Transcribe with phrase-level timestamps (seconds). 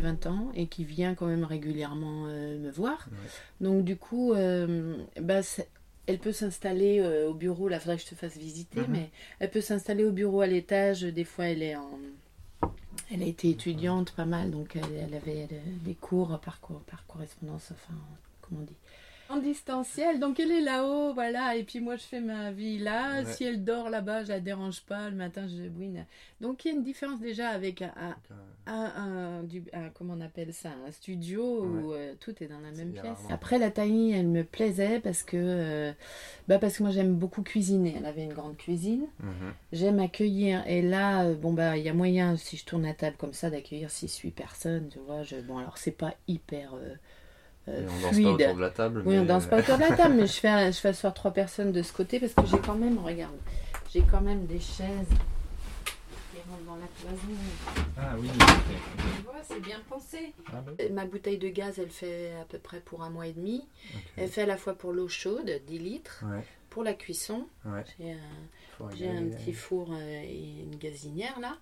[0.00, 3.08] A 20 ans et qui vient quand même régulièrement euh, me voir.
[3.60, 5.40] Donc, du coup, euh, bah,
[6.06, 7.68] elle peut s'installer euh, au bureau.
[7.68, 8.86] Là, il faudrait que je te fasse visiter, Mhm.
[8.90, 11.02] mais elle peut s'installer au bureau à l'étage.
[11.02, 11.98] Des fois, elle est en.
[13.12, 15.48] Elle a été étudiante pas mal, donc elle, elle avait
[15.84, 17.94] des cours par, par correspondance, enfin,
[18.40, 18.76] comment on dit
[19.30, 23.20] En distanciel, donc elle est là-haut, voilà, et puis moi je fais ma vie là.
[23.22, 23.32] Ouais.
[23.32, 26.04] Si elle dort là-bas, je la dérange pas, le matin je bouine.
[26.40, 28.16] Donc il y a une différence déjà avec un, un-
[28.66, 32.58] un, un- du, un- comment on appelle ça, un studio où euh, tout est dans
[32.60, 33.04] la même pièce.
[33.04, 35.92] rarement- Après la taille, elle me plaisait parce que, euh,
[36.48, 37.94] bah parce que moi j'aime beaucoup cuisiner.
[37.98, 39.06] Elle avait une grande cuisine.
[39.72, 40.64] J'aime accueillir.
[40.66, 43.32] Et là, euh, bon bah il y a moyen si je tourne à table comme
[43.32, 44.88] ça d'accueillir 6-8 personnes.
[44.88, 45.22] Tu vois.
[45.22, 46.94] Je, bon alors c'est pas hyper euh,
[47.70, 48.28] euh, on danse pas fluide.
[48.28, 49.02] autour de la table.
[49.06, 50.88] Oui, on mais, danse euh, pas autour de la table, mais je fais, je fais
[50.88, 53.34] asseoir trois personnes de ce côté parce que j'ai quand même, regarde,
[53.92, 55.08] j'ai quand même des chaises
[55.84, 57.38] qui rentrent dans la cloison.
[57.96, 58.28] Ah oui,
[59.16, 60.32] Tu vois, c'est bien pensé.
[60.48, 60.72] Ah bah.
[60.80, 63.64] Euh, Ma bouteille de gaz, elle fait à peu près pour un mois et demi.
[64.16, 67.46] Elle fait à la fois pour l'eau chaude, 10 litres, Ouais, pour la cuisson.
[67.64, 67.84] ouais.
[68.96, 71.56] J'ai un, petit four euh, et une gazinière là.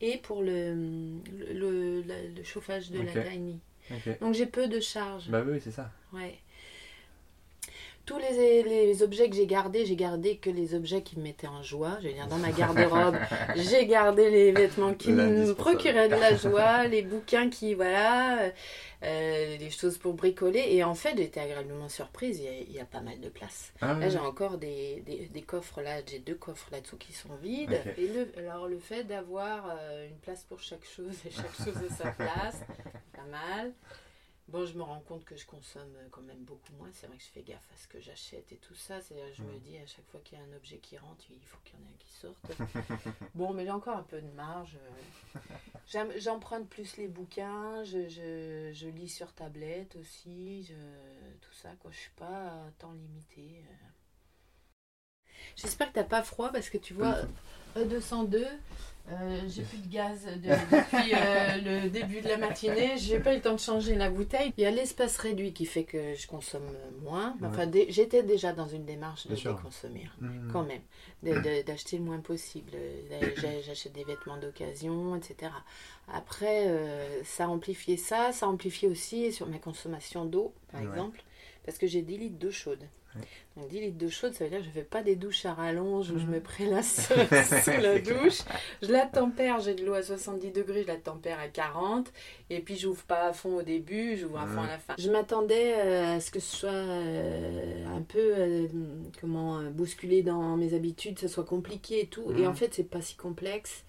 [0.00, 3.60] Et pour le, le, le- le- le chauffage de la tiny.
[4.20, 5.28] Donc j'ai peu de charge.
[5.28, 5.90] Bah oui, c'est ça.
[6.12, 6.38] Ouais.
[8.06, 11.48] Tous les, les objets que j'ai gardés, j'ai gardé que les objets qui me mettaient
[11.48, 11.98] en joie.
[12.00, 13.16] Je veux dire, dans ma garde-robe,
[13.56, 18.52] j'ai gardé les vêtements qui me procuraient de la joie, les bouquins qui, voilà,
[19.02, 20.64] euh, les choses pour bricoler.
[20.68, 23.28] Et en fait, j'étais agréablement surprise, il y a, il y a pas mal de
[23.28, 23.72] place.
[23.80, 27.34] Ah, Là, j'ai encore des, des, des coffres, là, j'ai deux coffres là-dessous qui sont
[27.42, 27.80] vides.
[27.98, 31.76] Et le, alors, le fait d'avoir euh, une place pour chaque chose et chaque chose
[31.90, 32.60] à sa place,
[33.12, 33.72] pas mal.
[34.48, 36.88] Bon, je me rends compte que je consomme euh, quand même beaucoup moins.
[36.92, 39.00] C'est vrai que je fais gaffe à ce que j'achète et tout ça.
[39.00, 41.44] C'est-à-dire, je me dis à chaque fois qu'il y a un objet qui rentre, il
[41.44, 43.16] faut qu'il y en ait un qui sorte.
[43.34, 44.78] bon, mais j'ai encore un peu de marge.
[45.96, 46.10] euh.
[46.18, 47.82] J'emprunte plus les bouquins.
[47.82, 50.62] Je, je, je lis sur tablette aussi.
[50.64, 50.74] Je,
[51.40, 51.90] tout ça, quoi.
[51.90, 53.64] Je suis pas à temps limité.
[53.68, 53.86] euh.
[55.56, 57.16] J'espère que t'as pas froid parce que tu vois,
[57.76, 58.46] E202,
[59.10, 62.94] euh, j'ai plus de gaz de- depuis euh, le début de la matinée.
[62.96, 64.52] J'ai pas eu le temps de changer la bouteille.
[64.56, 66.66] Il y a l'espace réduit qui fait que je consomme
[67.02, 67.36] moins.
[67.42, 69.54] Enfin, j'étais déjà dans une démarche de sûr.
[69.54, 70.50] déconsommer, hein, Mhm.
[70.52, 70.82] quand même,
[71.22, 72.72] de- d'acheter le moins possible.
[73.64, 75.52] J'achète des vêtements d'occasion, etc.
[76.12, 78.32] Après, euh, ça a amplifié ça.
[78.32, 80.86] Ça a amplifié aussi sur ma consommation d'eau, par Ouais.
[80.88, 81.22] exemple,
[81.64, 82.84] parce que j'ai 10 litres d'eau chaude.
[83.56, 85.54] Donc 10 litres d'eau chaude, ça veut dire que je fais pas des douches à
[85.54, 87.08] rallonge où je me prélasse
[87.64, 88.40] sous la douche.
[88.82, 92.12] Je la tempère, j'ai de l'eau à 70 degrés, je la tempère à 40.
[92.50, 94.94] Et puis j'ouvre pas à fond au début, j'ouvre à fond à la fin.
[94.98, 98.66] Je m'attendais euh, à ce que ce soit euh, un peu euh,
[99.20, 102.30] comment bousculé dans mes habitudes, ça soit compliqué et tout.
[102.38, 103.84] Et en fait, c'est pas si complexe.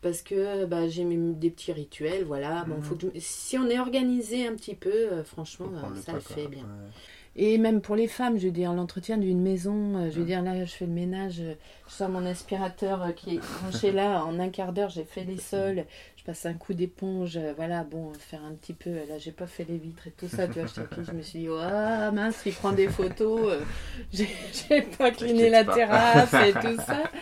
[0.00, 2.64] Parce que bah, j'ai des petits rituels, voilà.
[2.66, 6.12] Bon, faut que je- Si on est organisé un petit peu, euh, franchement, le ça
[6.12, 6.34] pas, le quoi.
[6.36, 6.62] fait bien.
[6.64, 6.90] Ouais.
[7.34, 10.26] Et même pour les femmes, je veux dire, l'entretien d'une maison, euh, je veux Mm.
[10.26, 11.54] dire, là, je fais le ménage, euh,
[11.88, 15.24] je sors mon aspirateur euh, qui est branché là, en un quart d'heure, j'ai fait
[15.24, 15.84] les sols,
[16.16, 19.64] je passe un coup d'éponge, voilà, bon, faire un petit peu, là, j'ai pas fait
[19.64, 20.68] les vitres et tout ça, tu vois,
[20.98, 23.54] je, je me suis dit, ah mince, il prend des photos,
[24.12, 27.04] j'ai pas cliné la terrasse et tout ça.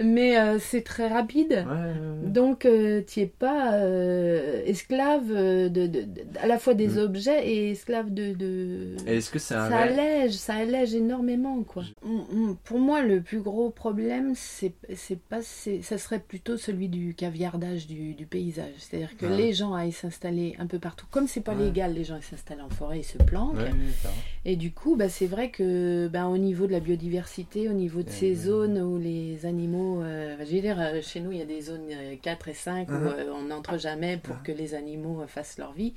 [0.00, 1.50] Mais euh, c'est très rapide.
[1.50, 2.28] Ouais, ouais, ouais.
[2.30, 6.04] Donc, euh, tu n'es pas euh, esclave de, de- de-
[6.40, 6.98] à la fois des Mm.
[6.98, 8.32] objets et esclave de.
[8.32, 8.94] de...
[9.06, 11.82] Et Est-ce que c'est un Ça rêve allège, ça allège énormément, quoi.
[12.04, 12.16] Mm,
[12.50, 12.56] mm.
[12.64, 17.14] Pour moi, le plus gros problème, c'est c'est pas, c'est- ça serait plutôt celui du
[17.14, 18.74] caviardage du, du paysage.
[18.78, 19.36] C'est-à-dire que Ouais.
[19.36, 21.06] les gens aillent s'installer un peu partout.
[21.10, 21.64] Comme c'est pas Ouais.
[21.64, 23.56] légal, les gens ils s'installent en forêt, ils se planquent.
[24.02, 24.10] Ça.
[24.44, 28.02] Et du coup, bah, c'est vrai que bah, au niveau de la biodiversité, au niveau
[28.02, 28.34] de ces ouais.
[28.34, 31.60] zones où les animaux, euh, je veux dire, euh, chez nous, il y a des
[31.62, 33.06] zones euh, 4 et 5 où Mhm.
[33.06, 34.42] euh, on n'entre jamais pour Mhm.
[34.42, 35.94] que les animaux euh, fassent leur vie.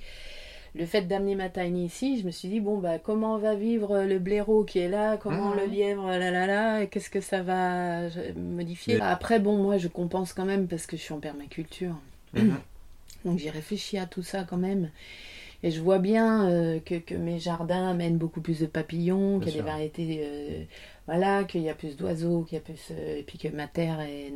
[0.73, 4.03] le fait d'amener ma tiny ici, je me suis dit, bon, bah, comment va vivre
[4.03, 5.17] le blaireau qui est là?
[5.17, 5.57] Comment Mhm.
[5.59, 8.95] le lièvre, là, là, là Qu'est-ce que ça va euh, modifier?
[8.95, 11.95] Mais- Après, bon, moi, je compense quand même parce que je suis en permaculture.
[12.33, 12.55] Mhm.
[13.25, 14.89] Donc j'ai réfléchi à tout ça quand même.
[15.63, 19.47] Et je vois bien euh, que, que mes jardins amènent beaucoup plus de papillons, qu'il
[19.47, 19.63] y a sûr.
[19.63, 20.63] des variétés, euh,
[21.07, 23.67] voilà, qu'il y a plus d'oiseaux, qu'il y a plus, euh, et puis que ma
[23.67, 24.31] terre est,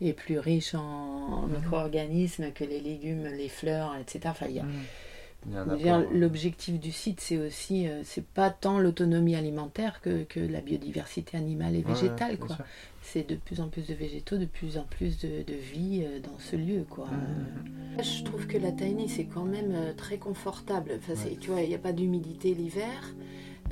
[0.00, 1.54] est plus riche en, en Mhm.
[1.56, 4.30] micro-organismes que les légumes, les fleurs, etc.
[4.32, 5.07] Enfin, il y a- Il
[5.46, 6.08] ouais.
[6.12, 11.36] L'objectif du site, c'est aussi, euh, c'est pas tant l'autonomie alimentaire que, que la biodiversité
[11.36, 12.58] animale et végétale, quoi.
[13.02, 16.20] C'est de plus en plus de végétaux, de plus en plus de, de vie euh,
[16.20, 17.06] dans ce lieu, quoi.
[17.06, 17.98] Mhm.
[17.98, 20.92] Euh, Je trouve que la tiny, c'est quand même euh, très confortable.
[20.98, 21.36] Enfin, Ouais.
[21.40, 23.14] Tu vois, il n'y a pas d'humidité l'hiver.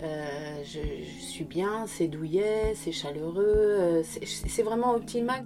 [0.02, 5.44] Euh, je, je suis bien, c'est douillet, c'est chaleureux, c'est vraiment optimal.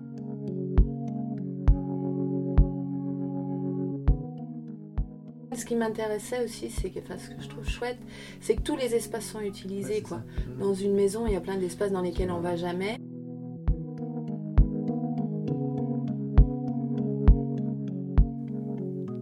[5.60, 7.98] Ce qui m'intéressait aussi, c'est que, enfin, ce que je trouve chouette,
[8.40, 10.16] c'est que tous les espaces sont utilisés, quoi.
[10.16, 10.50] ça.
[10.52, 10.58] Mhm.
[10.58, 12.96] Dans une maison, il y a plein d'espaces dans lesquels on va jamais.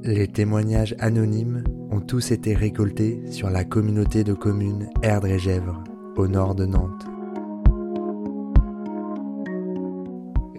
[0.05, 5.83] Les témoignages anonymes ont tous été récoltés sur la communauté de communes Erdre et Gèvres,
[6.17, 7.05] au nord de Nantes.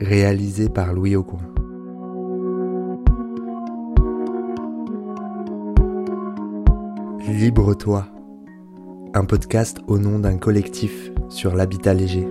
[0.01, 1.39] Réalisé par Louis Aucoin.
[7.31, 8.07] Libre-toi,
[9.13, 12.27] un podcast au nom d'un collectif sur l'habitat léger.